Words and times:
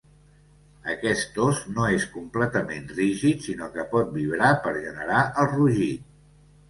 Aquest 0.93 1.35
os 1.47 1.59
no 1.75 1.85
és 1.97 2.07
completament 2.15 2.89
rígid, 2.95 3.45
sinó 3.51 3.69
que 3.79 3.87
pot 3.95 4.13
vibrar 4.17 4.51
per 4.65 4.75
generar 4.79 5.21
el 5.45 5.51
rugit. 5.57 6.09